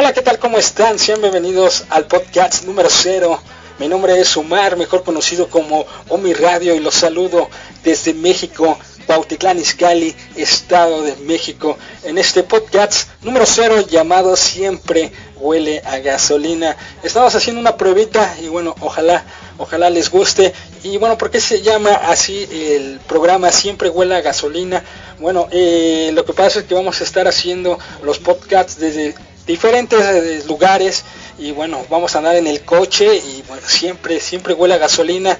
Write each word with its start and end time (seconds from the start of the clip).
Hola, 0.00 0.12
¿qué 0.12 0.22
tal? 0.22 0.38
¿Cómo 0.38 0.58
están? 0.58 0.96
Sean 0.96 1.20
bienvenidos 1.20 1.86
al 1.90 2.06
podcast 2.06 2.62
número 2.62 2.88
0. 2.88 3.42
Mi 3.80 3.88
nombre 3.88 4.20
es 4.20 4.36
Omar, 4.36 4.76
mejor 4.76 5.02
conocido 5.02 5.50
como 5.50 5.86
Omi 6.08 6.34
Radio, 6.34 6.76
y 6.76 6.78
los 6.78 6.94
saludo 6.94 7.48
desde 7.82 8.14
México, 8.14 8.78
Cuautitlán 9.08 9.58
Izcalli, 9.58 10.14
Estado 10.36 11.02
de 11.02 11.16
México, 11.16 11.76
en 12.04 12.16
este 12.16 12.44
podcast 12.44 13.08
número 13.22 13.44
0 13.44 13.88
llamado 13.88 14.36
Siempre 14.36 15.10
huele 15.34 15.82
a 15.84 15.98
gasolina. 15.98 16.76
Estamos 17.02 17.34
haciendo 17.34 17.60
una 17.60 17.76
pruebita 17.76 18.36
y 18.40 18.46
bueno, 18.46 18.76
ojalá, 18.78 19.24
ojalá 19.58 19.90
les 19.90 20.12
guste. 20.12 20.54
Y 20.84 20.96
bueno, 20.98 21.18
¿por 21.18 21.32
qué 21.32 21.40
se 21.40 21.60
llama 21.60 21.90
así 21.90 22.46
el 22.52 23.00
programa 23.08 23.50
Siempre 23.50 23.88
huele 23.88 24.14
a 24.14 24.20
gasolina? 24.20 24.84
Bueno, 25.18 25.48
eh, 25.50 26.12
lo 26.14 26.24
que 26.24 26.34
pasa 26.34 26.60
es 26.60 26.66
que 26.66 26.74
vamos 26.74 27.00
a 27.00 27.04
estar 27.04 27.26
haciendo 27.26 27.80
los 28.04 28.20
podcasts 28.20 28.78
desde 28.78 29.16
diferentes 29.48 29.98
eh, 29.98 30.42
lugares 30.46 31.04
y 31.38 31.52
bueno, 31.52 31.84
vamos 31.88 32.14
a 32.14 32.18
andar 32.18 32.36
en 32.36 32.46
el 32.46 32.60
coche 32.62 33.16
y 33.16 33.42
bueno, 33.48 33.62
siempre, 33.66 34.20
siempre 34.20 34.52
huele 34.52 34.74
a 34.74 34.78
gasolina 34.78 35.36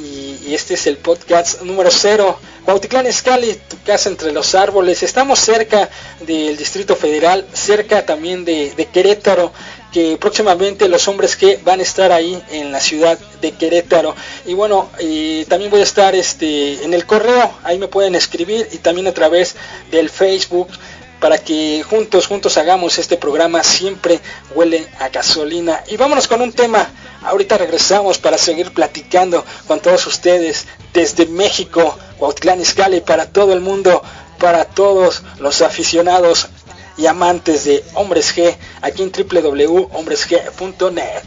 y, 0.00 0.54
este 0.54 0.74
es 0.74 0.86
el 0.86 0.96
podcast 0.96 1.60
número 1.60 1.90
0. 1.90 2.38
Cuautitlán 2.64 3.04
Escali, 3.04 3.52
tu 3.68 3.76
casa 3.84 4.08
entre 4.08 4.32
los 4.32 4.54
árboles. 4.54 5.02
Estamos 5.02 5.38
cerca 5.38 5.90
del 6.20 6.56
Distrito 6.56 6.96
Federal, 6.96 7.46
cerca 7.52 8.06
también 8.06 8.46
de, 8.46 8.72
de 8.74 8.86
Querétaro, 8.86 9.52
que 9.92 10.16
próximamente 10.16 10.88
los 10.88 11.06
hombres 11.06 11.36
que 11.36 11.60
van 11.64 11.80
a 11.80 11.82
estar 11.82 12.12
ahí 12.12 12.42
en 12.50 12.72
la 12.72 12.80
ciudad 12.80 13.18
de 13.42 13.52
Querétaro. 13.52 14.14
Y 14.46 14.54
bueno, 14.54 14.88
eh, 14.98 15.44
también 15.48 15.70
voy 15.70 15.80
a 15.80 15.84
estar 15.84 16.14
este, 16.14 16.82
en 16.82 16.94
el 16.94 17.04
correo, 17.04 17.52
ahí 17.62 17.78
me 17.78 17.88
pueden 17.88 18.14
escribir 18.14 18.68
y 18.72 18.78
también 18.78 19.06
a 19.06 19.12
través 19.12 19.54
del 19.90 20.08
Facebook 20.08 20.68
para 21.20 21.38
que 21.38 21.82
juntos, 21.82 22.26
juntos 22.26 22.56
hagamos 22.58 22.98
este 22.98 23.16
programa 23.16 23.62
siempre 23.62 24.20
huele 24.54 24.86
a 24.98 25.08
gasolina. 25.08 25.82
Y 25.88 25.96
vámonos 25.96 26.28
con 26.28 26.40
un 26.40 26.52
tema. 26.52 26.88
Ahorita 27.22 27.58
regresamos 27.58 28.18
para 28.18 28.38
seguir 28.38 28.72
platicando 28.72 29.44
con 29.66 29.80
todos 29.80 30.06
ustedes 30.06 30.66
desde 30.92 31.26
México, 31.26 31.98
Cuautlán 32.18 32.60
Izcalli, 32.60 33.00
para 33.00 33.26
todo 33.26 33.52
el 33.52 33.60
mundo, 33.60 34.02
para 34.38 34.64
todos 34.64 35.22
los 35.38 35.62
aficionados 35.62 36.48
y 36.96 37.06
amantes 37.06 37.64
de 37.64 37.84
Hombres 37.94 38.36
G, 38.36 38.56
aquí 38.82 39.02
en 39.02 39.12
www.hombresg.net. 39.12 41.24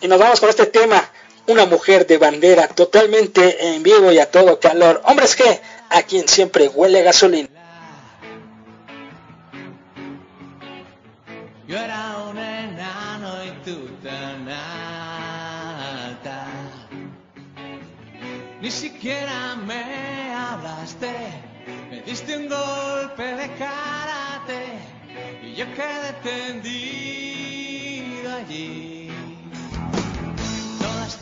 Y 0.00 0.06
nos 0.06 0.18
vamos 0.18 0.38
con 0.38 0.48
este 0.48 0.66
tema, 0.66 1.10
una 1.48 1.66
mujer 1.66 2.06
de 2.06 2.18
bandera 2.18 2.68
totalmente 2.68 3.74
en 3.74 3.82
vivo 3.82 4.12
y 4.12 4.18
a 4.18 4.30
todo 4.30 4.60
calor. 4.60 5.02
Hombres 5.04 5.36
G, 5.36 5.60
a 5.90 6.02
quien 6.02 6.28
siempre 6.28 6.68
huele 6.68 7.02
gasolina. 7.02 7.48
Yo 11.66 11.76
era 11.76 12.18
un 12.30 12.38
enano 12.38 13.44
y 13.44 13.50
tú 13.64 13.88
tan 14.02 14.48
alta. 14.48 16.46
Ni 18.60 18.70
siquiera 18.70 19.56
me 19.56 20.32
hablaste, 20.32 21.12
me 21.90 22.02
diste 22.02 22.36
un 22.36 22.48
golpe 22.48 23.22
de 23.22 23.54
karate 23.56 24.78
y 25.42 25.54
yo 25.54 25.66
quedé 25.74 26.12
tendido 26.22 26.68
allí. 28.34 28.97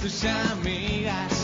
Tus 0.06 0.24
amigas 0.24 1.35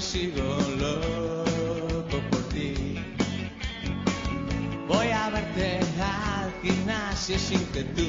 sigo 0.00 0.56
loco 0.78 2.18
por 2.30 2.42
ti. 2.48 2.74
Voy 4.86 5.08
a 5.08 5.30
verte 5.30 5.80
al 6.00 6.52
gimnasio 6.62 7.38
sin 7.38 7.64
que 7.72 7.82
tú 7.84 8.07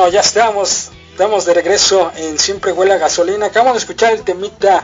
bueno, 0.00 0.14
ya 0.14 0.20
estamos, 0.20 0.92
estamos 1.10 1.44
de 1.44 1.52
regreso 1.52 2.10
en 2.16 2.38
Siempre 2.38 2.72
Huele 2.72 2.94
a 2.94 2.96
Gasolina. 2.96 3.46
Acabamos 3.46 3.74
de 3.74 3.80
escuchar 3.80 4.14
el 4.14 4.22
temita 4.22 4.82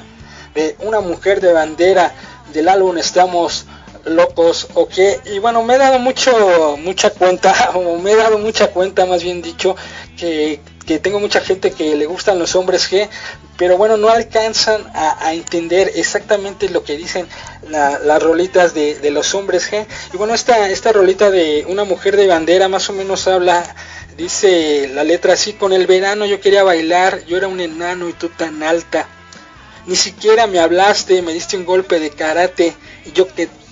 de 0.55 0.77
Una 0.81 1.01
Mujer 1.01 1.41
de 1.41 1.55
Bandera 1.55 2.15
del 2.53 2.69
álbum 2.69 2.99
Estamos 2.99 3.65
locos 4.05 4.69
o 4.75 4.87
qué. 4.87 5.19
Y 5.25 5.39
bueno, 5.39 5.63
me 5.63 5.77
he 5.77 5.79
dado 5.79 5.99
mucho, 5.99 6.77
mucha 6.77 7.09
cuenta, 7.09 7.71
o 7.75 7.97
me 7.97 8.13
he 8.13 8.17
dado 8.17 8.37
mucha 8.37 8.69
cuenta, 8.73 9.07
más 9.07 9.23
bien 9.23 9.41
dicho, 9.41 9.75
que, 10.19 10.61
que 10.85 10.99
tengo 10.99 11.19
mucha 11.19 11.41
gente 11.41 11.71
que 11.71 11.97
le 11.97 12.05
gustan 12.05 12.39
los 12.39 12.55
hombres 12.55 12.93
G, 12.93 13.09
pero 13.57 13.79
bueno, 13.79 13.97
no 13.97 14.11
alcanzan 14.11 14.87
a, 14.95 15.33
entender 15.33 15.93
exactamente 15.95 16.69
lo 16.69 16.85
que 16.85 16.99
dicen 16.99 17.27
las 17.71 18.23
rolitas 18.23 18.75
de, 18.75 18.97
de, 18.97 19.11
los 19.11 19.35
hombres 19.35 19.73
G. 19.73 19.87
Y 20.13 20.19
bueno, 20.19 20.35
esta, 20.35 20.69
esta 20.69 20.93
rolita 20.93 21.31
de 21.31 21.65
una 21.69 21.85
mujer 21.85 22.19
de 22.19 22.27
bandera 22.27 22.69
más 22.69 22.91
o 22.91 22.93
menos 22.93 23.27
habla, 23.27 23.75
dice 24.17 24.89
la 24.93 25.05
letra 25.05 25.35
así, 25.35 25.53
con 25.53 25.73
el 25.73 25.87
verano 25.87 26.27
yo 26.27 26.41
quería 26.41 26.63
bailar, 26.63 27.25
yo 27.27 27.37
era 27.37 27.49
un 27.49 27.61
enano 27.61 28.09
y 28.09 28.13
tú 28.13 28.29
tan 28.29 28.63
alta. 28.63 29.09
Ni 29.87 29.97
siquiera 29.97 30.47
me 30.47 30.59
hablaste, 30.59 31.23
me 31.23 31.33
diste 31.33 31.57
un 31.57 31.65
golpe 31.65 32.01
de 32.01 32.11
karate 32.11 32.75
y 33.05 33.13
yo, 33.13 33.27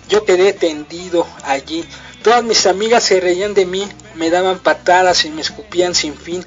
yo 0.09 0.25
quedé 0.25 0.53
tendido 0.53 1.27
allí. 1.45 1.85
Todas 2.23 2.45
mis 2.45 2.67
amigas 2.67 3.05
se 3.05 3.21
reían 3.21 3.55
de 3.55 3.67
mí, 3.67 3.89
me 4.15 4.31
daban 4.31 4.59
patadas 4.59 5.25
y 5.25 5.31
me 5.31 5.41
escupían 5.41 5.95
sin 5.95 6.17
fin 6.17 6.45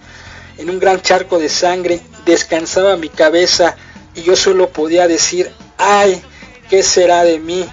en 0.57 0.69
un 0.69 0.79
gran 0.79 1.01
charco 1.01 1.39
de 1.39 1.49
sangre, 1.49 2.01
descansaba 2.25 2.97
mi 2.97 3.09
cabeza 3.09 3.75
y 4.15 4.23
yo 4.23 4.35
solo 4.35 4.69
podía 4.69 5.07
decir, 5.07 5.51
ay, 5.77 6.21
¿qué 6.69 6.81
será 6.83 7.23
de 7.23 7.39
mí? 7.39 7.65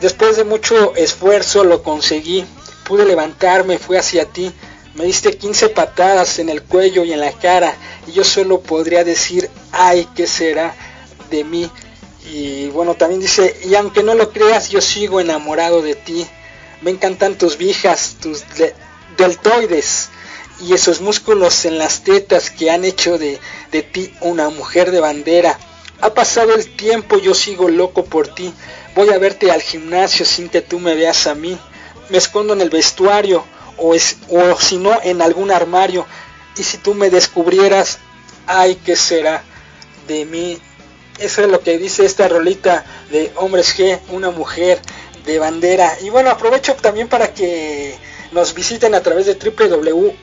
Después 0.00 0.36
de 0.36 0.44
mucho 0.44 0.94
esfuerzo 0.96 1.64
lo 1.64 1.82
conseguí, 1.82 2.44
pude 2.84 3.04
levantarme, 3.04 3.78
fui 3.78 3.96
hacia 3.96 4.26
ti, 4.26 4.52
me 4.94 5.04
diste 5.04 5.36
15 5.36 5.68
patadas 5.70 6.38
en 6.38 6.48
el 6.48 6.62
cuello 6.62 7.04
y 7.04 7.12
en 7.12 7.20
la 7.20 7.32
cara 7.32 7.76
y 8.06 8.12
yo 8.12 8.24
solo 8.24 8.60
podría 8.60 9.04
decir, 9.04 9.48
ay, 9.72 10.08
¿qué 10.16 10.26
será 10.26 10.74
de 11.30 11.44
mí? 11.44 11.70
Y 12.32 12.66
bueno, 12.68 12.94
también 12.94 13.20
dice, 13.20 13.56
y 13.64 13.74
aunque 13.74 14.02
no 14.02 14.14
lo 14.14 14.32
creas, 14.32 14.68
yo 14.68 14.80
sigo 14.80 15.20
enamorado 15.20 15.82
de 15.82 15.94
ti. 15.94 16.26
Me 16.82 16.90
encantan 16.90 17.36
tus 17.36 17.56
vijas, 17.56 18.16
tus 18.20 18.44
deltoides, 19.16 20.08
y 20.60 20.74
esos 20.74 21.00
músculos 21.00 21.64
en 21.64 21.78
las 21.78 22.02
tetas 22.02 22.50
que 22.50 22.70
han 22.70 22.84
hecho 22.84 23.16
de, 23.18 23.38
de 23.70 23.82
ti 23.82 24.12
una 24.20 24.48
mujer 24.50 24.90
de 24.90 25.00
bandera. 25.00 25.58
Ha 26.00 26.14
pasado 26.14 26.54
el 26.54 26.76
tiempo, 26.76 27.18
yo 27.18 27.34
sigo 27.34 27.68
loco 27.68 28.04
por 28.04 28.28
ti. 28.28 28.52
Voy 28.94 29.10
a 29.10 29.18
verte 29.18 29.50
al 29.50 29.62
gimnasio 29.62 30.26
sin 30.26 30.48
que 30.48 30.62
tú 30.62 30.78
me 30.78 30.94
veas 30.94 31.26
a 31.26 31.34
mí. 31.34 31.58
Me 32.08 32.18
escondo 32.18 32.54
en 32.54 32.60
el 32.60 32.70
vestuario 32.70 33.44
o, 33.80 33.94
es, 33.94 34.18
o 34.28 34.58
si 34.60 34.78
no 34.78 34.98
en 35.02 35.22
algún 35.22 35.50
armario. 35.50 36.06
Y 36.56 36.62
si 36.62 36.78
tú 36.78 36.94
me 36.94 37.10
descubrieras, 37.10 37.98
ay, 38.46 38.76
¿qué 38.84 38.96
será 38.96 39.42
de 40.06 40.24
mí? 40.24 40.58
Eso 41.18 41.42
es 41.42 41.48
lo 41.48 41.60
que 41.60 41.78
dice 41.78 42.04
esta 42.04 42.28
rolita 42.28 42.84
de 43.10 43.32
Hombres 43.36 43.76
G, 43.76 43.98
una 44.10 44.30
mujer 44.30 44.80
de 45.24 45.38
bandera. 45.38 45.96
Y 46.02 46.10
bueno, 46.10 46.30
aprovecho 46.30 46.74
también 46.76 47.08
para 47.08 47.34
que 47.34 47.96
nos 48.32 48.54
visiten 48.54 48.94
a 48.94 49.00
través 49.02 49.26
de 49.26 49.34
www 49.34 50.14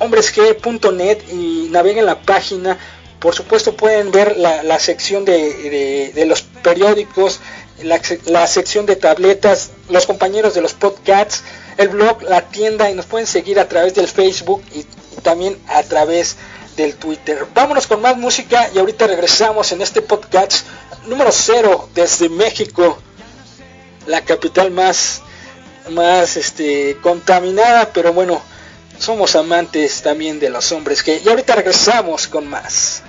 hombresg.net 0.00 1.18
y 1.30 1.68
naveguen 1.70 2.06
la 2.06 2.20
página. 2.20 2.78
Por 3.20 3.34
supuesto 3.34 3.76
pueden 3.76 4.10
ver 4.10 4.36
la, 4.38 4.78
sección 4.78 5.24
de, 5.24 6.24
los 6.26 6.42
periódicos, 6.42 7.40
la, 7.82 8.46
sección 8.46 8.86
de 8.86 8.96
tabletas, 8.96 9.72
los 9.90 10.06
compañeros 10.06 10.54
de 10.54 10.62
los 10.62 10.72
podcasts, 10.72 11.44
el 11.80 11.88
blog, 11.88 12.22
la 12.24 12.42
tienda 12.42 12.90
y 12.90 12.94
nos 12.94 13.06
pueden 13.06 13.26
seguir 13.26 13.58
a 13.58 13.66
través 13.66 13.94
del 13.94 14.06
Facebook 14.06 14.62
y, 14.74 14.84
también 15.22 15.58
a 15.66 15.82
través 15.82 16.36
del 16.76 16.94
Twitter. 16.94 17.46
Vámonos 17.54 17.86
con 17.86 18.02
más 18.02 18.18
música 18.18 18.68
y 18.74 18.78
ahorita 18.78 19.06
regresamos 19.06 19.72
en 19.72 19.80
este 19.80 20.02
podcast 20.02 20.66
número 21.06 21.32
cero 21.32 21.88
desde 21.94 22.28
México, 22.28 22.98
la 24.06 24.20
capital 24.20 24.70
más, 24.70 25.22
más 25.90 26.36
este, 26.36 26.98
contaminada, 27.02 27.90
pero 27.94 28.12
bueno, 28.12 28.42
somos 28.98 29.34
amantes 29.34 30.02
también 30.02 30.38
de 30.38 30.50
los 30.50 30.70
hombres 30.72 31.02
que... 31.02 31.22
Y 31.24 31.28
ahorita 31.30 31.54
regresamos 31.54 32.26
con 32.28 32.46
más. 32.46 33.02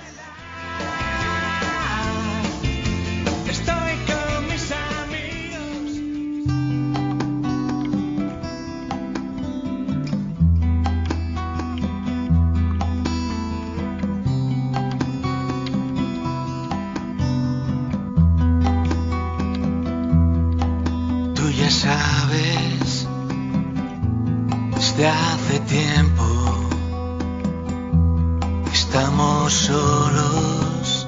estamos 29.52 29.66
solos, 29.66 31.06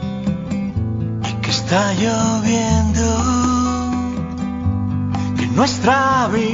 que 1.42 1.50
está 1.50 1.92
lloviendo, 1.94 3.06
que 5.36 5.46
nuestra 5.48 6.28
vida 6.28 6.44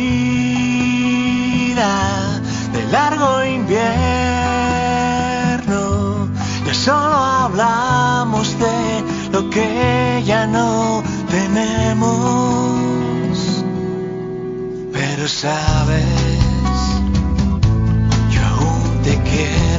de 2.72 2.82
largo 2.90 3.44
invierno, 3.44 3.81
ya 6.66 6.75
solo 6.75 7.16
hablamos 7.16 8.56
de 8.58 9.04
lo 9.32 9.50
que 9.50 10.22
ya 10.25 10.46
no 10.46 11.02
tenemos, 11.31 12.58
pero 14.92 15.28
sabes, 15.28 16.04
yo 18.31 18.40
aún 18.44 19.02
te 19.02 19.16
quiero. 19.22 19.69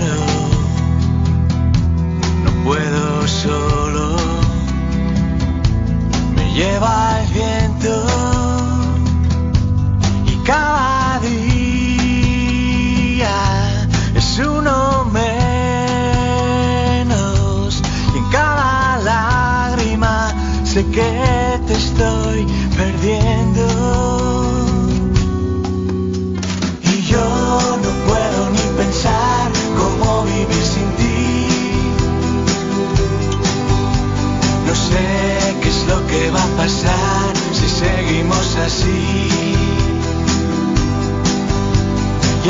solo. 3.44 4.16
Me 6.36 6.54
lleva 6.54 7.22
el 7.22 7.28
viento 7.34 7.94
y 10.28 10.36
cada 10.46 11.20
día 11.20 12.08
es 14.16 14.40
uno 14.40 15.06
menos. 15.06 15.42
Y 18.14 18.18
en 18.18 18.26
cada 18.30 19.00
lágrima 19.00 20.16
sé 20.64 20.86
que 20.88 21.60
te 21.68 21.74
estoy 21.74 22.46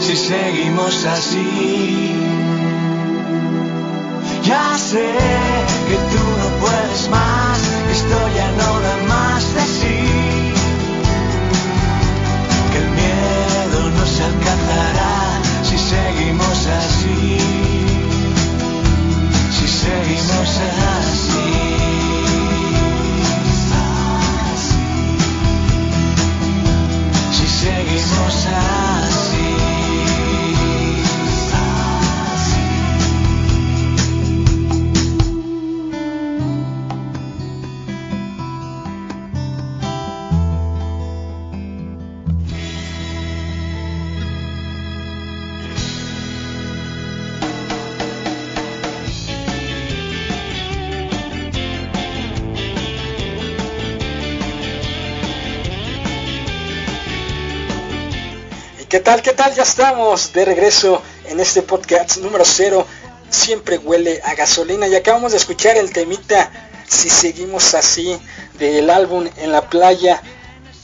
si 0.00 0.16
seguimos 0.16 1.04
así. 1.04 2.14
Ya 4.44 4.76
sé 4.76 5.31
qué 58.92 59.00
tal? 59.00 59.22
¿Qué 59.22 59.32
tal? 59.32 59.54
Ya 59.54 59.62
estamos 59.62 60.34
de 60.34 60.44
regreso 60.44 61.00
en 61.24 61.40
este 61.40 61.62
podcast 61.62 62.18
número 62.18 62.44
0. 62.44 62.86
Siempre 63.30 63.78
huele 63.78 64.20
a 64.22 64.34
gasolina 64.34 64.86
y 64.86 64.94
acabamos 64.94 65.32
de 65.32 65.38
escuchar 65.38 65.78
el 65.78 65.94
temita 65.94 66.68
Si 66.86 67.08
seguimos 67.08 67.72
así 67.72 68.20
del 68.58 68.90
álbum 68.90 69.26
En 69.38 69.50
la 69.50 69.62
playa. 69.62 70.20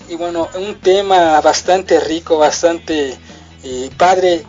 Y 0.08 0.14
bueno, 0.14 0.48
un 0.54 0.80
tema 0.80 1.38
bastante 1.42 2.00
rico, 2.00 2.38
bastante 2.38 3.14
eh, 3.62 3.90
padre. 3.98 4.42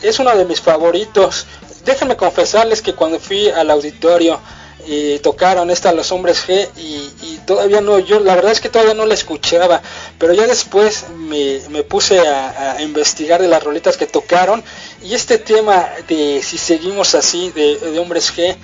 Es 0.00 0.18
uno 0.18 0.34
de 0.34 0.46
mis 0.46 0.62
favoritos. 0.62 1.46
Déjenme 1.84 2.16
confesarles 2.16 2.80
que 2.80 2.94
cuando 2.94 3.20
fui 3.20 3.50
al 3.50 3.70
auditorio 3.70 4.40
tocaron 5.22 5.70
esta 5.70 5.92
Los 5.92 6.12
Hombres 6.12 6.46
G 6.46 6.68
y, 6.76 7.38
todavía 7.46 7.80
no, 7.80 7.98
yo 7.98 8.20
la 8.20 8.34
verdad 8.34 8.52
es 8.52 8.60
que 8.60 8.68
todavía 8.68 8.94
no 8.94 9.04
la 9.04 9.14
escuchaba, 9.14 9.82
pero 10.18 10.32
ya 10.32 10.46
después 10.46 11.06
me, 11.16 11.60
me 11.70 11.82
puse 11.82 12.20
a, 12.20 12.80
investigar 12.80 13.40
de 13.40 13.48
las 13.48 13.62
roletas 13.62 13.96
que 13.96 14.06
tocaron 14.06 14.62
y 15.02 15.14
este 15.14 15.38
tema 15.38 15.88
de 16.08 16.40
si 16.42 16.58
seguimos 16.58 17.14
así 17.14 17.50
de, 17.50 17.78
de 17.78 17.98
Hombres 17.98 18.32
G 18.34 18.56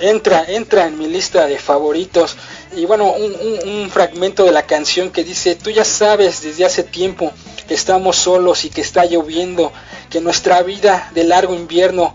entra, 0.00 0.44
entra 0.46 0.86
en 0.86 0.98
mi 0.98 1.06
lista 1.06 1.46
de 1.46 1.58
favoritos. 1.58 2.36
Y 2.76 2.84
bueno, 2.84 3.12
un, 3.12 3.34
un, 3.34 3.68
un 3.68 3.90
fragmento 3.90 4.44
de 4.44 4.52
la 4.52 4.66
canción 4.66 5.10
que 5.10 5.24
dice, 5.24 5.54
tú 5.54 5.70
ya 5.70 5.84
sabes 5.84 6.42
desde 6.42 6.64
hace 6.64 6.82
tiempo 6.84 7.32
que 7.66 7.74
estamos 7.74 8.16
solos 8.16 8.64
y 8.64 8.70
que 8.70 8.80
está 8.80 9.04
lloviendo, 9.04 9.72
que 10.10 10.20
nuestra 10.20 10.62
vida 10.62 11.10
de 11.14 11.24
largo 11.24 11.54
invierno 11.54 12.14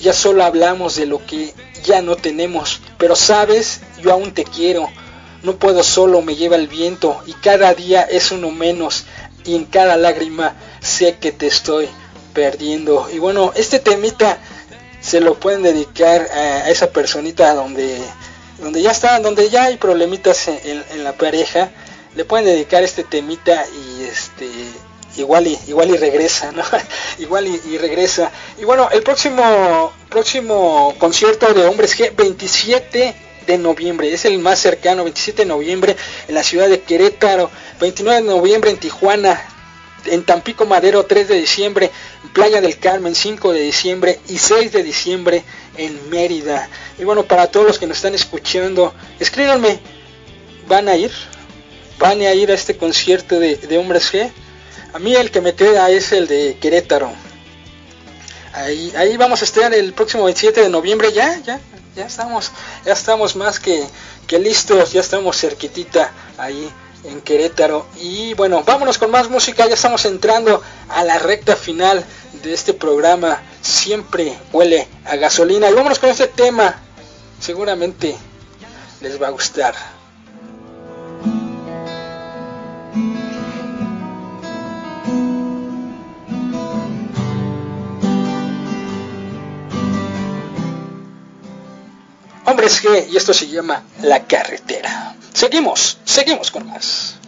ya 0.00 0.12
solo 0.12 0.44
hablamos 0.44 0.96
de 0.96 1.06
lo 1.06 1.24
que 1.24 1.52
ya 1.84 2.02
no 2.02 2.16
tenemos, 2.16 2.80
pero 2.98 3.16
sabes, 3.16 3.80
yo 4.02 4.12
aún 4.12 4.32
te 4.32 4.44
quiero, 4.44 4.88
no 5.42 5.56
puedo 5.56 5.82
solo, 5.82 6.22
me 6.22 6.36
lleva 6.36 6.56
el 6.56 6.68
viento 6.68 7.20
y 7.26 7.32
cada 7.34 7.74
día 7.74 8.02
es 8.02 8.32
uno 8.32 8.50
menos 8.50 9.04
y 9.44 9.56
en 9.56 9.64
cada 9.64 9.96
lágrima 9.96 10.56
sé 10.80 11.16
que 11.18 11.32
te 11.32 11.46
estoy 11.46 11.88
perdiendo. 12.34 13.08
Y 13.12 13.18
bueno, 13.18 13.52
este 13.54 13.78
temita 13.78 14.38
se 15.00 15.20
lo 15.20 15.34
pueden 15.34 15.62
dedicar 15.62 16.22
a 16.32 16.70
esa 16.70 16.90
personita 16.90 17.54
donde 17.54 18.00
donde 18.58 18.82
ya 18.82 18.90
está, 18.90 19.18
donde 19.20 19.48
ya 19.48 19.64
hay 19.64 19.78
problemitas 19.78 20.48
en, 20.48 20.58
en, 20.64 20.84
en 20.90 21.04
la 21.04 21.12
pareja, 21.14 21.70
le 22.14 22.26
pueden 22.26 22.44
dedicar 22.44 22.82
este 22.82 23.04
temita 23.04 23.64
y 23.68 24.02
este 24.04 24.50
igual 25.16 25.46
y 25.46 25.58
igual 25.68 25.90
y 25.90 25.96
regresa, 25.96 26.52
¿no? 26.52 26.62
igual 27.18 27.46
y, 27.46 27.78
regresa. 27.78 28.30
Y 28.58 28.64
bueno, 28.64 28.88
el 28.92 29.02
próximo 29.02 29.92
próximo 30.08 30.94
concierto 30.98 31.52
de 31.52 31.64
Hombres 31.66 31.98
G 31.98 32.14
27 32.14 33.14
de 33.46 33.58
noviembre, 33.58 34.12
es 34.12 34.24
el 34.24 34.38
más 34.38 34.60
cercano, 34.60 35.04
27 35.04 35.42
de 35.42 35.46
noviembre 35.46 35.96
en 36.28 36.34
la 36.34 36.42
ciudad 36.42 36.68
de 36.68 36.80
Querétaro, 36.80 37.50
29 37.80 38.22
de 38.22 38.26
noviembre 38.28 38.70
en 38.70 38.76
Tijuana, 38.76 39.40
en 40.06 40.24
Tampico 40.24 40.66
Madero 40.66 41.04
3 41.04 41.28
de 41.28 41.36
diciembre, 41.36 41.90
en 42.22 42.30
Playa 42.30 42.60
del 42.60 42.78
Carmen 42.78 43.14
5 43.14 43.52
de 43.52 43.60
diciembre 43.62 44.20
y 44.28 44.38
6 44.38 44.72
de 44.72 44.82
diciembre 44.82 45.44
en 45.76 46.10
Mérida. 46.10 46.68
Y 46.98 47.04
bueno, 47.04 47.24
para 47.24 47.48
todos 47.48 47.66
los 47.66 47.78
que 47.78 47.86
nos 47.86 47.96
están 47.96 48.14
escuchando, 48.14 48.94
escríbanme, 49.18 49.80
¿van 50.68 50.88
a 50.88 50.96
ir? 50.96 51.10
¿Van 51.98 52.20
a 52.20 52.32
ir 52.32 52.50
a 52.50 52.54
este 52.54 52.76
concierto 52.76 53.38
de, 53.38 53.56
de 53.56 53.78
Hombres 53.78 54.12
G? 54.12 54.30
A 54.92 54.98
mí 54.98 55.14
el 55.14 55.30
que 55.30 55.40
me 55.40 55.54
queda 55.54 55.88
es 55.90 56.12
el 56.12 56.26
de 56.26 56.58
Querétaro. 56.60 57.12
Ahí, 58.52 59.16
vamos 59.16 59.42
a 59.42 59.44
estar 59.44 59.72
el 59.72 59.92
próximo 59.92 60.24
27 60.24 60.62
de 60.62 60.68
noviembre 60.68 61.12
ya, 61.12 61.38
ya, 61.38 61.60
ya 61.94 62.06
estamos, 62.06 62.50
ya 62.84 62.92
estamos 62.92 63.36
más 63.36 63.60
que, 63.60 63.86
que 64.26 64.40
listos, 64.40 64.92
ya 64.92 65.00
estamos 65.00 65.38
cerquitita 65.38 66.12
ahí 66.36 66.68
en 67.04 67.20
Querétaro. 67.20 67.86
Y 68.00 68.34
bueno, 68.34 68.64
vámonos 68.64 68.98
con 68.98 69.12
más 69.12 69.30
música, 69.30 69.68
ya 69.68 69.74
estamos 69.74 70.04
entrando 70.04 70.60
a 70.88 71.04
la 71.04 71.18
recta 71.20 71.54
final 71.54 72.04
de 72.42 72.52
este 72.52 72.74
programa. 72.74 73.40
Siempre 73.62 74.36
huele 74.52 74.88
a 75.04 75.14
gasolina. 75.14 75.70
Y 75.70 75.74
vámonos 75.74 76.00
con 76.00 76.10
este 76.10 76.26
tema, 76.26 76.82
seguramente 77.38 78.16
les 79.00 79.22
va 79.22 79.28
a 79.28 79.30
gustar. 79.30 79.99
Hombres 92.50 92.82
G 92.82 93.06
y 93.12 93.16
esto 93.16 93.32
se 93.32 93.46
llama 93.46 93.84
La 94.02 94.26
Carretera. 94.26 95.14
Seguimos, 95.32 95.98
seguimos 96.04 96.50
con 96.50 96.66
más. 96.66 97.19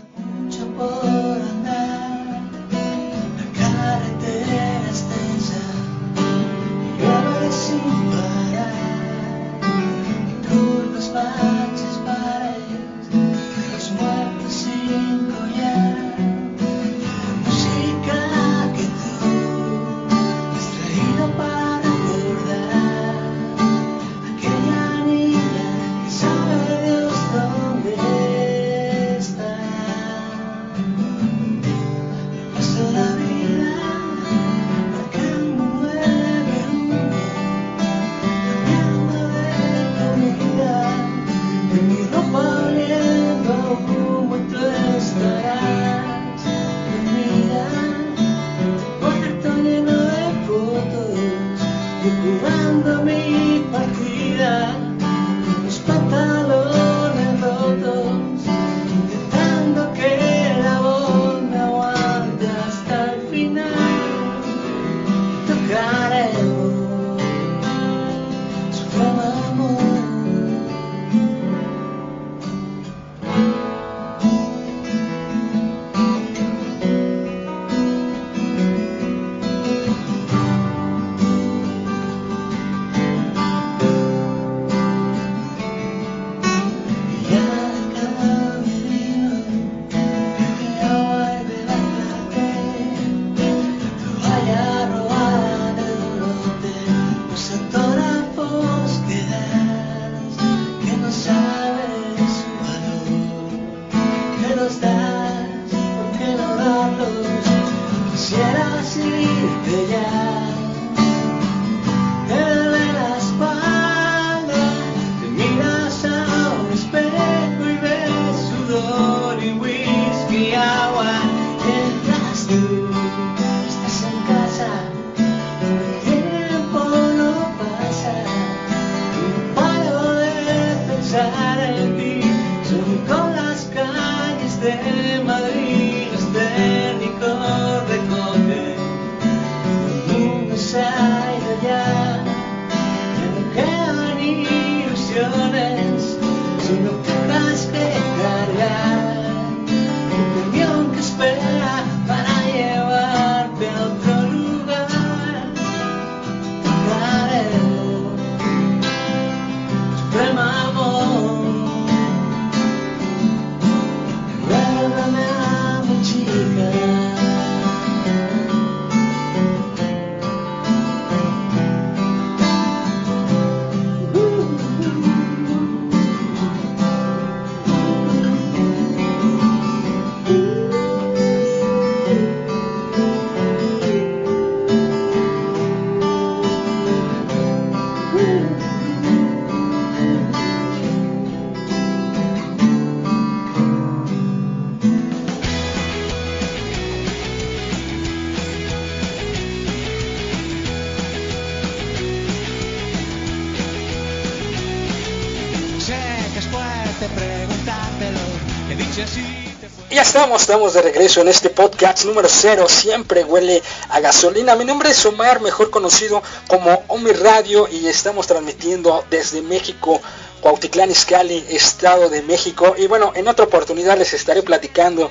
Estamos, 210.37 210.73
de 210.73 210.83
regreso 210.83 211.21
en 211.21 211.29
este 211.29 211.51
podcast 211.51 212.05
número 212.07 212.27
0, 212.29 212.66
siempre 212.68 213.23
huele 213.23 213.62
a 213.90 214.01
gasolina. 214.01 214.57
Mi 214.57 214.64
nombre 214.64 214.90
es 214.90 215.05
Omar, 215.05 215.42
mejor 215.42 215.71
conocido 215.71 216.23
como 216.47 216.83
Omi 216.88 217.12
Radio 217.12 217.68
y 217.71 217.87
estamos 217.87 218.27
transmitiendo 218.27 219.05
desde 219.11 219.42
México, 219.42 220.01
Cuautitlán 220.40 220.90
Izcalli, 220.90 221.45
Estado 221.51 222.09
de 222.09 222.23
México. 222.23 222.75
Y 222.79 222.87
bueno, 222.87 223.12
en 223.14 223.29
otra 223.29 223.45
oportunidad 223.45 223.99
les 223.99 224.14
estaré 224.14 224.42
platicando 224.42 225.11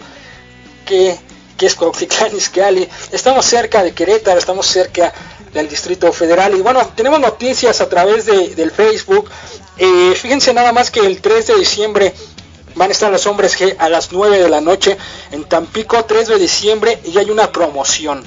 qué, 0.86 1.20
qué 1.56 1.68
es 1.68 1.76
Cuautitlán 1.76 2.36
Izcalli. 2.36 2.90
Estamos 3.12 3.46
cerca 3.46 3.84
de 3.84 3.94
Querétaro, 3.94 4.40
estamos 4.40 4.66
cerca 4.66 5.14
del 5.54 5.70
Distrito 5.70 6.12
Federal 6.12 6.56
y 6.56 6.62
bueno, 6.62 6.82
tenemos 6.96 7.20
noticias 7.20 7.80
a 7.80 7.88
través 7.88 8.26
de, 8.26 8.56
del 8.56 8.72
Facebook. 8.72 9.30
Eh, 9.78 10.14
fíjense 10.16 10.52
nada 10.54 10.72
más 10.74 10.90
que 10.90 11.02
el 11.02 11.22
3 11.22 11.48
de 11.48 11.56
diciembre 11.56 12.14
van 12.76 12.90
a 12.90 12.94
estar 12.94 13.12
los 13.12 13.26
hombres 13.28 13.60
G 13.60 13.76
a 13.78 13.90
las 13.90 14.12
9 14.12 14.40
de 14.40 14.50
la 14.50 14.62
noche 14.62 14.98
en 15.32 15.44
Tampico, 15.46 16.04
3 16.06 16.28
de 16.28 16.40
diciembre, 16.40 17.00
y 17.06 17.18
hay 17.18 17.30
una 17.30 17.52
promoción. 17.52 18.24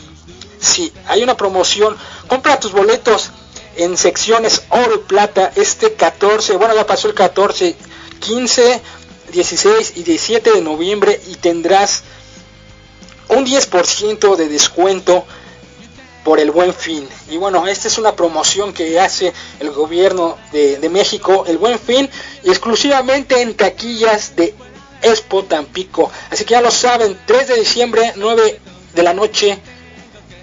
Sí, 0.60 0.92
hay 1.06 1.22
una 1.22 1.36
promoción. 1.36 1.96
Compra 2.26 2.58
tus 2.58 2.72
boletos 2.72 3.30
en 3.76 3.96
secciones 3.96 4.62
oro 4.70 4.94
y 4.94 5.08
plata 5.08 5.52
este 5.56 5.94
14, 5.94 6.56
bueno, 6.56 6.74
ya 6.74 6.86
pasó 6.86 7.08
el 7.08 7.14
14, 7.14 7.74
15, 8.20 8.82
16 9.32 9.92
y 9.96 10.02
17 10.02 10.52
de 10.52 10.60
noviembre 10.62 11.20
y 11.28 11.34
tendrás 11.36 12.02
un 13.28 13.44
10% 13.44 14.36
de 14.36 14.48
descuento 14.48 15.24
por 16.24 16.40
el 16.40 16.50
buen 16.50 16.74
fin. 16.74 17.06
Y 17.30 17.36
bueno, 17.36 17.66
esta 17.66 17.86
es 17.88 17.98
una 17.98 18.16
promoción 18.16 18.72
que 18.72 18.98
hace 18.98 19.32
el 19.60 19.70
gobierno 19.70 20.38
de, 20.52 20.88
México, 20.88 21.44
el 21.46 21.58
buen 21.58 21.78
fin, 21.78 22.08
exclusivamente 22.42 23.42
en 23.42 23.54
taquillas 23.54 24.34
de 24.34 24.54
Expo 25.02 25.44
Tampico. 25.44 26.10
Así 26.30 26.44
que 26.44 26.52
ya 26.52 26.62
lo 26.62 26.70
saben, 26.70 27.18
3 27.26 27.48
de 27.48 27.56
diciembre, 27.56 28.12
9 28.16 28.60
de 28.94 29.02
la 29.02 29.12
noche, 29.12 29.58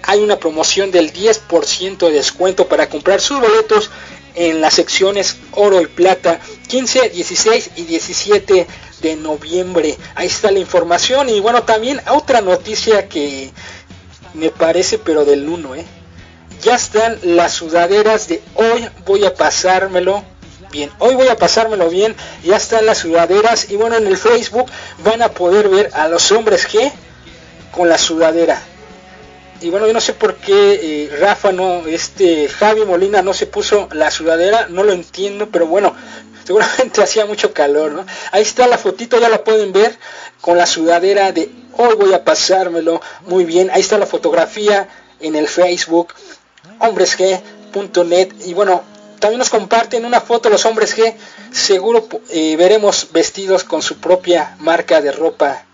hay 0.04 0.20
una 0.20 0.38
promoción 0.38 0.90
del 0.90 1.12
10% 1.12 1.98
de 1.98 2.12
descuento 2.12 2.68
para 2.68 2.88
comprar 2.88 3.20
sus 3.20 3.40
boletos 3.40 3.90
en 4.34 4.60
las 4.60 4.74
secciones 4.74 5.36
oro 5.52 5.80
y 5.80 5.86
plata 5.86 6.40
15, 6.68 7.10
16 7.10 7.70
y 7.76 7.82
17 7.82 8.66
de 9.02 9.16
noviembre. 9.16 9.96
Ahí 10.14 10.28
está 10.28 10.50
la 10.50 10.58
información 10.58 11.28
y 11.28 11.40
bueno, 11.40 11.64
también 11.64 12.00
otra 12.10 12.40
noticia 12.40 13.08
que 13.08 13.50
me 14.34 14.50
parece, 14.50 14.98
pero 14.98 15.24
del 15.24 15.48
1, 15.48 15.74
¿eh? 15.76 15.84
Ya 16.62 16.76
están 16.76 17.18
las 17.22 17.54
sudaderas 17.54 18.28
de 18.28 18.40
hoy 18.54 18.88
voy 19.04 19.24
a 19.24 19.34
pasármelo 19.34 20.22
bien. 20.70 20.90
Hoy 20.98 21.14
voy 21.14 21.28
a 21.28 21.36
pasármelo 21.36 21.88
bien. 21.88 22.14
Ya 22.44 22.56
están 22.56 22.86
las 22.86 22.98
sudaderas. 22.98 23.70
Y 23.70 23.76
bueno, 23.76 23.96
en 23.96 24.06
el 24.06 24.16
Facebook 24.16 24.66
van 25.04 25.22
a 25.22 25.28
poder 25.28 25.68
ver 25.68 25.90
a 25.92 26.08
los 26.08 26.30
hombres 26.32 26.66
que 26.66 26.92
con 27.72 27.88
la 27.88 27.98
sudadera. 27.98 28.60
Y 29.60 29.70
bueno, 29.70 29.86
yo 29.86 29.92
no 29.92 30.00
sé 30.00 30.12
por 30.12 30.34
qué 30.36 30.80
eh, 30.82 31.16
Rafa 31.20 31.52
no, 31.52 31.86
este 31.86 32.48
Javi 32.48 32.84
Molina 32.84 33.22
no 33.22 33.32
se 33.34 33.46
puso 33.46 33.88
la 33.92 34.10
sudadera. 34.10 34.66
No 34.68 34.82
lo 34.82 34.92
entiendo, 34.92 35.48
pero 35.50 35.66
bueno, 35.66 35.94
seguramente 36.44 37.02
hacía 37.02 37.26
mucho 37.26 37.52
calor, 37.52 37.92
¿no? 37.92 38.06
Ahí 38.32 38.42
está 38.42 38.66
la 38.66 38.78
fotito, 38.78 39.20
ya 39.20 39.28
la 39.28 39.44
pueden 39.44 39.72
ver 39.72 39.96
con 40.40 40.58
la 40.58 40.66
sudadera 40.66 41.32
de 41.32 41.50
hoy 41.76 41.94
voy 41.96 42.12
a 42.14 42.24
pasármelo 42.24 43.00
muy 43.26 43.44
bien. 43.44 43.70
Ahí 43.70 43.80
está 43.80 43.98
la 43.98 44.06
fotografía 44.06 44.88
en 45.20 45.36
el 45.36 45.48
Facebook, 45.48 46.14
hombresg.net. 46.78 48.32
Y 48.44 48.54
bueno, 48.54 48.82
también 49.18 49.38
nos 49.38 49.50
comparten 49.50 50.04
una 50.04 50.20
foto 50.20 50.50
los 50.50 50.66
hombres 50.66 50.96
G. 50.96 51.14
Seguro 51.52 52.08
eh, 52.30 52.56
veremos 52.56 53.08
vestidos 53.12 53.64
con 53.64 53.82
su 53.82 53.98
propia 53.98 54.56
marca 54.58 55.00
de 55.00 55.12
ropa. 55.12 55.64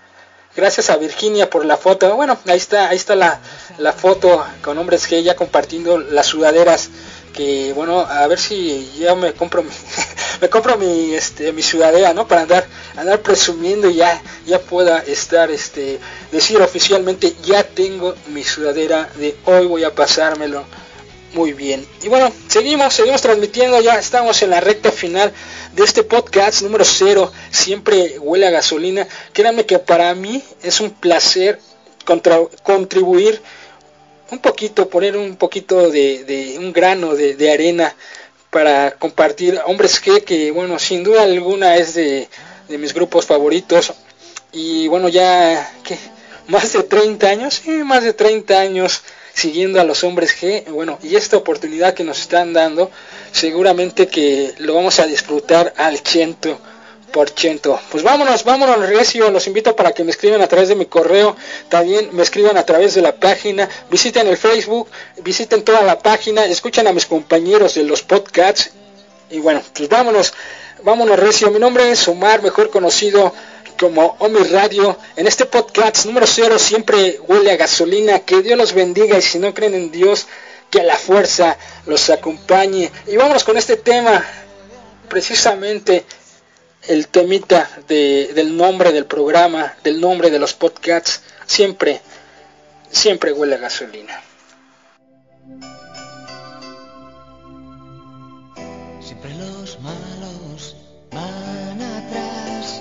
Gracias 0.54 0.90
a 0.90 0.96
Virginia 0.96 1.48
por 1.48 1.64
la 1.64 1.76
foto. 1.76 2.14
Bueno, 2.16 2.37
ahí 2.46 2.56
está, 2.56 2.88
ahí 2.88 2.96
está 2.96 3.14
la, 3.14 3.40
la 3.78 3.92
foto 3.92 4.44
con 4.62 4.76
hombres 4.76 5.08
G 5.08 5.22
ya 5.22 5.37
compartiendo 5.37 5.98
las 5.98 6.26
sudaderas 6.26 6.90
que 7.38 7.72
bueno 7.72 8.01
a 8.01 8.27
ver 8.27 8.40
si 8.40 8.90
ya 8.98 9.14
me 9.14 9.33
compro 9.33 9.62
mi, 9.62 9.70
me 10.40 10.51
compro 10.51 10.77
mi 10.77 11.14
este 11.14 11.53
mi 11.53 11.62
ciudadela 11.62 12.12
no 12.12 12.27
para 12.27 12.42
andar 12.42 12.66
andar 12.96 13.20
presumiendo 13.22 13.88
y 13.88 13.94
ya 13.94 14.20
ya 14.44 14.59
pueda 14.59 14.98
estar 14.98 15.48
este 15.53 16.01
decir 16.33 16.61
oficialmente 16.61 17.37
ya 17.44 17.62
tengo 17.62 18.16
mi 18.35 18.42
sudadera 18.42 19.09
de 19.14 19.37
hoy 19.44 19.66
voy 19.68 19.85
a 19.85 19.94
pasármelo 19.94 20.64
muy 21.33 21.53
bien. 21.53 21.87
Y 22.03 22.09
bueno 22.09 22.33
seguimos 22.48 22.92
seguimos 22.94 23.22
transmitiendo 23.22 23.81
ya 23.81 24.01
estamos 24.01 24.42
en 24.42 24.51
la 24.51 24.61
recta 24.61 24.90
final 24.90 25.33
de 25.74 25.85
este 25.85 26.03
podcast 26.03 26.62
número 26.62 26.85
cero 26.85 27.31
siempre 27.53 28.18
huele 28.18 28.48
a 28.48 28.51
gasolina. 28.51 29.07
Créanme 29.33 29.64
que 29.64 29.79
para 29.79 30.12
mí 30.16 30.42
es 30.64 30.81
un 30.81 30.90
placer 30.90 31.61
contra, 32.05 32.40
contribuir 32.64 33.40
un 34.31 34.38
poquito, 34.41 34.88
poner 34.88 35.17
un 35.17 35.37
poquito 35.37 35.91
de, 35.91 36.57
un 36.59 36.73
grano 36.73 37.14
de, 37.14 37.51
arena 37.51 37.95
para 38.51 38.93
compartir 38.93 39.61
Hombres 39.67 40.03
G, 40.03 40.25
que 40.25 40.51
bueno, 40.51 40.79
sin 40.79 41.03
duda 41.03 41.23
alguna 41.23 41.77
es 41.77 41.95
de, 41.95 42.29
mis 42.69 42.95
grupos 42.95 43.27
favoritos. 43.27 43.93
Y 44.53 44.88
bueno, 44.88 45.09
ya 45.09 45.73
que 45.85 45.99
más 46.49 46.73
de 46.73 46.83
30 46.83 47.27
años, 47.27 47.61
sí, 47.62 47.71
más 47.71 48.03
de 48.05 48.12
30 48.12 48.59
años 48.59 49.03
siguiendo 49.35 49.81
a 49.81 49.85
los 49.85 50.05
hombres 50.05 50.35
G. 50.41 50.64
Bueno, 50.71 50.99
y 51.03 51.17
esta 51.17 51.37
oportunidad 51.37 51.95
que 51.95 52.05
nos 52.05 52.21
están 52.21 52.53
dando, 52.53 52.91
seguramente 53.33 54.09
que 54.09 54.55
lo 54.59 54.75
vamos 54.75 54.99
a 55.01 55.07
disfrutar 55.07 55.73
al 55.77 55.99
ciento 55.99 56.59
por 57.12 57.31
ciento. 57.31 57.79
Pues 57.90 58.03
vámonos, 58.03 58.44
vámonos, 58.44 58.88
Recio. 58.88 59.31
Los 59.31 59.47
invito 59.47 59.75
para 59.75 59.92
que 59.92 60.05
me 60.05 60.11
escriban 60.11 60.40
a 60.42 60.47
través 60.47 60.68
de 60.68 60.75
mi 60.75 60.87
correo. 60.87 61.37
También 61.68 62.11
me 62.12 62.23
escriban 62.23 62.57
a 62.57 62.64
través 62.64 62.94
de 62.94 63.03
la 63.03 63.14
página. 63.14 63.68
Visiten 63.90 64.27
el 64.27 64.37
Facebook, 64.37 64.88
visiten 65.23 65.62
toda 65.62 65.83
la 65.83 65.99
página, 65.99 66.44
escuchen 66.44 66.87
a 66.87 66.92
mis 66.92 67.07
compañeros 67.07 67.75
de 67.75 67.85
los 67.85 68.03
podcasts. 68.03 68.71
Y 69.31 69.38
bueno, 69.40 69.62
pues 69.75 69.88
vámonos, 69.88 70.33
vámonos, 70.83 71.18
Recio. 71.18 71.51
Mi 71.51 71.59
nombre 71.59 71.90
es 71.90 72.07
Omar, 72.09 72.42
mejor 72.42 72.71
conocido 72.71 73.33
como 73.79 74.16
Omi 74.18 74.42
Radio. 74.44 74.99
En 75.16 75.27
este 75.27 75.47
podcast 75.47 76.07
número 76.07 76.27
cero 76.27 76.59
siempre 76.59 77.21
huele 77.27 77.53
a 77.53 77.57
gasolina. 77.57 78.21
Que 78.21 78.42
Dios 78.42 78.59
los 78.59 78.73
bendiga 78.73 79.18
y 79.18 79.23
si 79.23 79.38
no 79.38 79.55
creen 79.55 79.75
en 79.75 79.90
Dios, 79.90 80.27
que 80.71 80.81
a 80.81 80.85
la 80.85 80.97
fuerza 80.97 81.57
los 81.87 82.11
acompañe. 82.11 82.90
Y 83.07 83.16
vámonos 83.16 83.44
con 83.44 83.57
este 83.57 83.77
tema, 83.77 84.25
precisamente 85.09 86.05
el 86.88 87.09
temita 87.09 87.68
de, 87.87 88.33
del 88.35 88.57
nombre 88.57 88.92
del 88.92 89.05
programa, 89.05 89.74
del 89.85 90.01
nombre 90.01 90.31
de 90.31 90.38
los 90.38 90.55
podcasts, 90.55 91.22
siempre, 91.46 92.01
siempre 92.90 93.33
huele 93.33 93.57
a 93.57 93.59
gasolina. 93.59 94.22
Siempre 99.01 99.35
los 99.35 99.79
malos 99.81 100.77
van 101.12 101.83
atrás, 101.83 102.81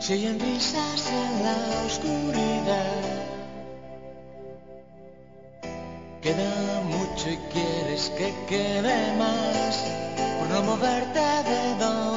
se 0.00 0.14
oyen 0.14 0.40
risas 0.40 1.06
en 1.08 1.44
la 1.44 1.84
oscuridad. 1.86 3.02
Queda 6.22 6.80
mucho 6.84 7.30
y 7.30 7.36
quieres 7.52 8.10
que 8.16 8.32
quede 8.48 9.16
más, 9.16 9.76
por 10.38 10.48
no 10.48 10.62
moverte 10.62 11.20
de 11.20 11.84
donde 11.84 12.11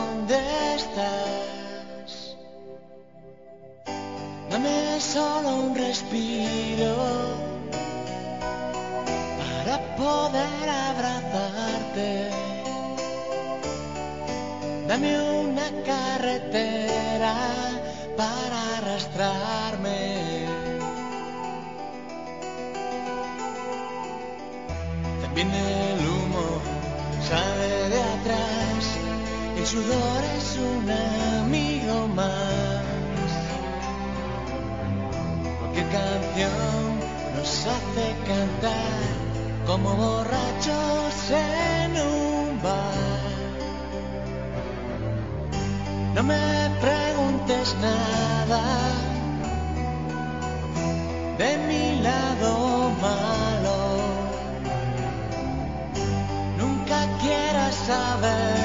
Dame 4.66 5.00
solo 5.00 5.50
un 5.58 5.76
respiro 5.76 6.96
para 9.40 9.76
poder 9.96 10.70
abrazarte. 10.90 12.30
Dame 14.88 15.12
una 15.44 15.68
carretera 15.86 17.36
para 18.18 18.78
arrastrarme. 18.78 20.46
También 25.22 25.52
el 25.54 26.08
humo 26.08 26.46
sale 27.30 27.90
de 27.94 28.02
atrás, 28.16 28.84
hace 37.68 38.16
cantar 38.28 39.16
como 39.66 39.96
borrachos 39.96 41.32
en 41.32 41.92
un 41.98 42.62
bar. 42.62 43.26
No 46.14 46.24
me 46.24 46.70
preguntes 46.80 47.76
nada 47.82 48.62
de 51.38 51.58
mi 51.68 52.02
lado 52.02 52.92
malo. 53.02 53.78
Nunca 56.58 56.98
quieras 57.22 57.76
saber 57.76 58.65